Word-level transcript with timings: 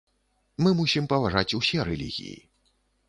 Мы 0.63 0.69
мусім 0.79 1.05
паважаць 1.13 1.57
усе 1.59 1.79
рэлігіі. 1.91 2.37